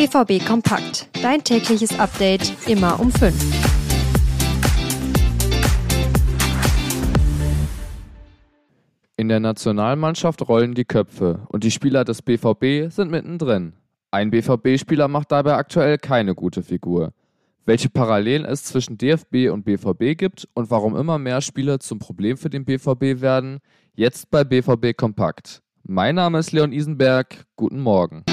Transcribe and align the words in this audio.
BVB 0.00 0.42
Kompakt. 0.46 1.10
Dein 1.22 1.44
tägliches 1.44 1.98
Update 2.00 2.54
immer 2.66 2.98
um 2.98 3.12
5. 3.12 3.34
In 9.18 9.28
der 9.28 9.40
Nationalmannschaft 9.40 10.48
rollen 10.48 10.72
die 10.72 10.86
Köpfe 10.86 11.42
und 11.48 11.64
die 11.64 11.70
Spieler 11.70 12.06
des 12.06 12.22
BVB 12.22 12.90
sind 12.90 13.10
mittendrin. 13.10 13.74
Ein 14.10 14.30
BVB-Spieler 14.30 15.06
macht 15.06 15.32
dabei 15.32 15.56
aktuell 15.56 15.98
keine 15.98 16.34
gute 16.34 16.62
Figur. 16.62 17.12
Welche 17.66 17.90
Parallelen 17.90 18.46
es 18.46 18.64
zwischen 18.64 18.96
DFB 18.96 19.50
und 19.52 19.66
BVB 19.66 20.16
gibt 20.16 20.48
und 20.54 20.70
warum 20.70 20.96
immer 20.96 21.18
mehr 21.18 21.42
Spiele 21.42 21.78
zum 21.78 21.98
Problem 21.98 22.38
für 22.38 22.48
den 22.48 22.64
BVB 22.64 23.20
werden, 23.20 23.58
jetzt 23.92 24.30
bei 24.30 24.44
BVB 24.44 24.96
Kompakt. 24.96 25.60
Mein 25.82 26.14
Name 26.14 26.38
ist 26.38 26.52
Leon 26.52 26.72
Isenberg. 26.72 27.44
Guten 27.56 27.80
Morgen. 27.80 28.24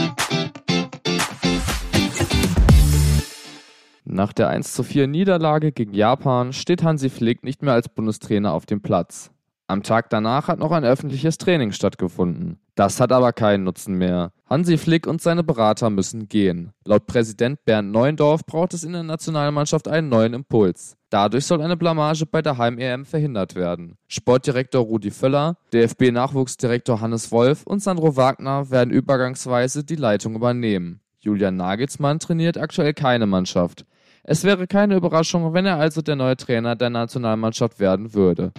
Nach 4.17 4.33
der 4.33 4.49
1 4.49 4.73
zu 4.73 4.81
4 4.81 5.05
Niederlage 5.05 5.71
gegen 5.71 5.93
Japan 5.93 6.51
steht 6.51 6.81
Hansi 6.81 7.11
Flick 7.11 7.43
nicht 7.43 7.61
mehr 7.61 7.73
als 7.73 7.87
Bundestrainer 7.87 8.51
auf 8.51 8.65
dem 8.65 8.81
Platz. 8.81 9.29
Am 9.67 9.83
Tag 9.83 10.09
danach 10.09 10.47
hat 10.47 10.57
noch 10.57 10.71
ein 10.71 10.83
öffentliches 10.83 11.37
Training 11.37 11.71
stattgefunden. 11.71 12.57
Das 12.73 12.99
hat 12.99 13.11
aber 13.11 13.31
keinen 13.31 13.63
Nutzen 13.63 13.93
mehr. 13.93 14.31
Hansi 14.49 14.79
Flick 14.79 15.05
und 15.05 15.21
seine 15.21 15.43
Berater 15.43 15.91
müssen 15.91 16.27
gehen. 16.27 16.71
Laut 16.83 17.05
Präsident 17.05 17.63
Bernd 17.63 17.91
Neuendorf 17.91 18.43
braucht 18.43 18.73
es 18.73 18.83
in 18.83 18.93
der 18.93 19.03
Nationalmannschaft 19.03 19.87
einen 19.87 20.09
neuen 20.09 20.33
Impuls. 20.33 20.97
Dadurch 21.11 21.45
soll 21.45 21.61
eine 21.61 21.77
Blamage 21.77 22.25
bei 22.25 22.41
der 22.41 22.57
Heim-EM 22.57 23.05
verhindert 23.05 23.53
werden. 23.53 23.97
Sportdirektor 24.07 24.81
Rudi 24.81 25.11
Völler, 25.11 25.57
DFB-Nachwuchsdirektor 25.73 27.01
Hannes 27.01 27.31
Wolf 27.31 27.67
und 27.67 27.83
Sandro 27.83 28.17
Wagner 28.17 28.71
werden 28.71 28.89
übergangsweise 28.89 29.83
die 29.83 29.95
Leitung 29.95 30.33
übernehmen. 30.33 31.01
Julian 31.19 31.55
Nagelsmann 31.55 32.17
trainiert 32.17 32.57
aktuell 32.57 32.95
keine 32.95 33.27
Mannschaft. 33.27 33.85
Es 34.29 34.43
wäre 34.43 34.67
keine 34.67 34.97
Überraschung, 34.97 35.53
wenn 35.53 35.65
er 35.65 35.77
also 35.77 36.01
der 36.01 36.17
neue 36.17 36.35
Trainer 36.35 36.75
der 36.75 36.89
Nationalmannschaft 36.89 37.79
werden 37.79 38.13
würde. 38.13 38.51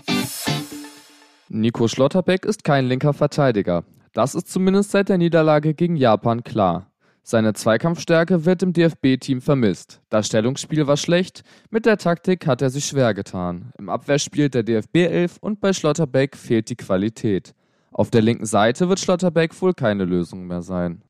Nico 1.50 1.88
Schlotterbeck 1.88 2.46
ist 2.46 2.64
kein 2.64 2.86
linker 2.86 3.12
Verteidiger. 3.12 3.84
Das 4.14 4.34
ist 4.34 4.48
zumindest 4.48 4.92
seit 4.92 5.10
der 5.10 5.18
Niederlage 5.18 5.74
gegen 5.74 5.96
Japan 5.96 6.42
klar. 6.42 6.90
Seine 7.22 7.52
Zweikampfstärke 7.52 8.46
wird 8.46 8.62
im 8.62 8.72
DFB-Team 8.72 9.42
vermisst. 9.42 10.00
Das 10.08 10.28
Stellungsspiel 10.28 10.86
war 10.86 10.96
schlecht, 10.96 11.42
mit 11.68 11.84
der 11.84 11.98
Taktik 11.98 12.46
hat 12.46 12.62
er 12.62 12.70
sich 12.70 12.86
schwer 12.86 13.12
getan. 13.12 13.70
Im 13.78 13.90
Abwehrspiel 13.90 14.48
der 14.48 14.62
DFB-Elf 14.62 15.36
und 15.38 15.60
bei 15.60 15.74
Schlotterbeck 15.74 16.34
fehlt 16.34 16.70
die 16.70 16.76
Qualität. 16.76 17.54
Auf 17.92 18.08
der 18.10 18.22
linken 18.22 18.46
Seite 18.46 18.88
wird 18.88 19.00
Schlotterbeck 19.00 19.60
wohl 19.60 19.74
keine 19.74 20.06
Lösung 20.06 20.46
mehr 20.46 20.62
sein. 20.62 21.02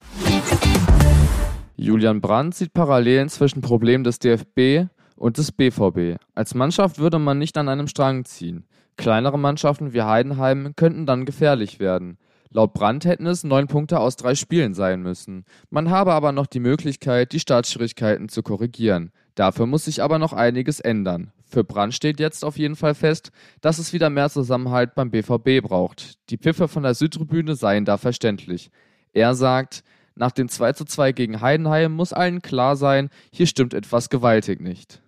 Julian 1.81 2.21
Brandt 2.21 2.57
sieht 2.57 2.75
Parallelen 2.75 3.29
zwischen 3.29 3.61
Problemen 3.61 4.03
des 4.03 4.19
DFB 4.19 4.91
und 5.15 5.39
des 5.39 5.53
BVB. 5.53 6.21
Als 6.35 6.57
Mannschaft 6.57 6.99
würde 6.99 7.21
man 7.21 7.39
nicht 7.39 7.57
an 7.57 7.69
einem 7.69 7.87
Strang 7.87 8.25
ziehen. 8.25 8.65
Kleinere 8.97 9.39
Mannschaften 9.39 9.93
wie 9.93 10.03
Heidenheim 10.03 10.73
könnten 10.75 11.07
dann 11.07 11.25
gefährlich 11.25 11.79
werden. 11.79 12.19
Laut 12.51 12.73
Brandt 12.75 13.05
hätten 13.05 13.27
es 13.27 13.45
neun 13.45 13.69
Punkte 13.69 14.01
aus 14.01 14.17
drei 14.17 14.35
Spielen 14.35 14.75
sein 14.75 15.03
müssen. 15.03 15.45
Man 15.71 15.89
habe 15.89 16.15
aber 16.15 16.33
noch 16.33 16.47
die 16.47 16.59
Möglichkeit, 16.59 17.31
die 17.31 17.39
Startschwierigkeiten 17.39 18.29
zu 18.29 18.43
korrigieren. 18.43 19.13
Dafür 19.37 19.67
muss 19.67 19.85
sich 19.85 20.03
aber 20.03 20.19
noch 20.19 20.33
einiges 20.33 20.81
ändern. 20.81 21.31
Für 21.45 21.63
Brandt 21.63 21.95
steht 21.95 22.19
jetzt 22.19 22.45
auf 22.45 22.59
jeden 22.59 22.75
Fall 22.75 22.97
fest, 22.97 23.31
dass 23.61 23.79
es 23.79 23.93
wieder 23.93 24.11
mehr 24.11 24.31
Zusammenhalt 24.31 24.97
beim 24.97 25.13
BVB 25.13 25.63
braucht. 25.63 26.19
Die 26.31 26.39
Pfiffe 26.39 26.67
von 26.67 26.83
der 26.83 26.95
Südtribüne 26.95 27.55
seien 27.55 27.85
da 27.85 27.99
verständlich. 27.99 28.73
Er 29.13 29.37
sagt, 29.37 29.85
nach 30.19 30.33
dem 30.33 30.49
2 30.49 30.73
zu 30.73 30.85
2 30.85 31.13
gegen 31.13 31.41
Heidenheim 31.41 31.93
muss 31.93 32.13
allen 32.13 32.43
klar 32.43 32.77
sein, 32.77 33.09
hier 33.31 33.47
stimmt 33.47 33.75
etwas 33.75 34.11
gewaltig 34.11 34.61
nicht. 34.61 35.01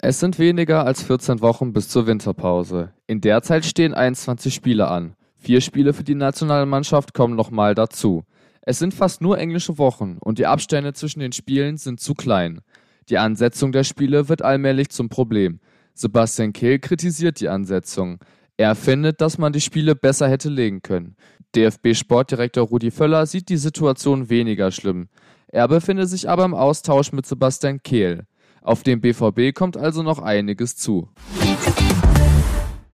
Es 0.00 0.20
sind 0.20 0.38
weniger 0.38 0.86
als 0.86 1.02
14 1.02 1.40
Wochen 1.40 1.72
bis 1.72 1.88
zur 1.88 2.06
Winterpause. 2.06 2.92
In 3.06 3.20
der 3.20 3.42
Zeit 3.42 3.64
stehen 3.64 3.94
21 3.94 4.54
Spiele 4.54 4.88
an. 4.88 5.14
Vier 5.36 5.60
Spiele 5.60 5.92
für 5.92 6.04
die 6.04 6.14
Nationalmannschaft 6.14 7.14
kommen 7.14 7.36
nochmal 7.36 7.74
dazu. 7.74 8.24
Es 8.62 8.78
sind 8.78 8.92
fast 8.92 9.20
nur 9.20 9.38
englische 9.38 9.78
Wochen 9.78 10.18
und 10.20 10.38
die 10.38 10.46
Abstände 10.46 10.92
zwischen 10.92 11.20
den 11.20 11.32
Spielen 11.32 11.78
sind 11.78 12.00
zu 12.00 12.14
klein. 12.14 12.60
Die 13.08 13.18
Ansetzung 13.18 13.72
der 13.72 13.84
Spiele 13.84 14.28
wird 14.28 14.42
allmählich 14.42 14.90
zum 14.90 15.08
Problem. 15.08 15.60
Sebastian 15.94 16.52
Kehl 16.52 16.78
kritisiert 16.78 17.40
die 17.40 17.48
Ansetzung. 17.48 18.18
Er 18.56 18.74
findet, 18.74 19.20
dass 19.20 19.38
man 19.38 19.52
die 19.52 19.60
Spiele 19.60 19.94
besser 19.94 20.28
hätte 20.28 20.48
legen 20.48 20.82
können. 20.82 21.16
DFB-Sportdirektor 21.54 22.64
Rudi 22.64 22.90
Völler 22.90 23.26
sieht 23.26 23.48
die 23.48 23.56
Situation 23.56 24.28
weniger 24.28 24.70
schlimm. 24.70 25.08
Er 25.48 25.66
befindet 25.68 26.08
sich 26.08 26.28
aber 26.28 26.44
im 26.44 26.54
Austausch 26.54 27.12
mit 27.12 27.26
Sebastian 27.26 27.82
Kehl. 27.82 28.26
Auf 28.60 28.82
dem 28.82 29.00
BVB 29.00 29.54
kommt 29.54 29.76
also 29.76 30.02
noch 30.02 30.18
einiges 30.18 30.76
zu. 30.76 31.08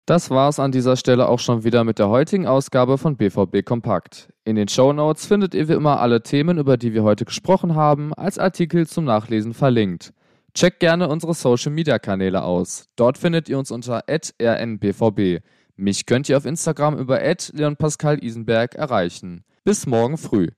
Das 0.06 0.30
war's 0.30 0.60
an 0.60 0.74
dieser 0.74 0.98
Stelle 0.98 1.30
auch 1.30 1.40
schon 1.40 1.64
wieder 1.64 1.86
mit 1.86 1.98
der 1.98 2.10
heutigen 2.10 2.46
Ausgabe 2.46 2.98
von 2.98 3.16
BVB 3.16 3.64
Kompakt. 3.66 4.34
In 4.44 4.58
den 4.58 4.68
Show 4.68 4.92
Notes 4.92 5.26
findet 5.26 5.56
ihr 5.56 5.70
wie 5.70 5.74
immer 5.74 6.02
alle 6.02 6.22
Themen, 6.22 6.58
über 6.58 6.76
die 6.76 6.94
wir 6.94 7.04
heute 7.04 7.24
gesprochen 7.24 7.76
haben, 7.76 8.14
als 8.14 8.38
Artikel 8.38 8.86
zum 8.86 9.06
Nachlesen 9.06 9.54
verlinkt. 9.54 10.14
Checkt 10.54 10.82
gerne 10.82 11.08
unsere 11.08 11.34
Social 11.34 11.72
Media 11.72 11.98
Kanäle 12.00 12.44
aus. 12.44 12.90
Dort 12.98 13.18
findet 13.18 13.48
ihr 13.48 13.58
uns 13.58 13.72
unter 13.72 14.04
rnbvb. 14.08 15.42
Mich 15.76 16.06
könnt 16.06 16.30
ihr 16.30 16.38
auf 16.38 16.46
Instagram 16.46 16.98
über 16.98 17.22
leonpascalisenberg 17.54 18.76
erreichen. 18.76 19.44
Bis 19.64 19.88
morgen 19.88 20.18
früh. 20.18 20.50